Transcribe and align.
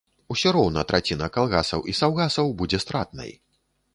Усё 0.35 0.53
роўна 0.55 0.83
траціна 0.91 1.27
калгасаў 1.35 1.85
і 1.93 1.95
саўгасаў 1.99 2.45
будзе 2.61 2.79
стратнай. 2.87 3.31